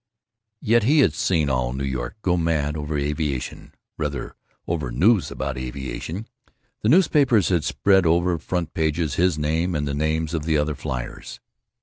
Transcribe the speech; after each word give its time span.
Yet 0.61 0.81
he 0.81 1.01
had 1.01 1.13
seen 1.13 1.47
all 1.47 1.73
New 1.73 1.83
York 1.83 2.15
go 2.23 2.35
mad 2.35 2.75
over 2.75 2.97
aviation—rather, 2.97 4.35
over 4.67 4.89
news 4.91 5.29
about 5.29 5.59
aviation. 5.59 6.25
The 6.81 6.89
newspapers 6.89 7.49
had 7.49 7.63
spread 7.63 8.07
over 8.07 8.39
front 8.39 8.73
pages 8.73 9.13
his 9.13 9.37
name 9.37 9.75
and 9.75 9.87
the 9.87 9.93
names 9.93 10.33
of 10.33 10.45
the 10.45 10.57
other 10.57 10.73
fliers. 10.73 11.39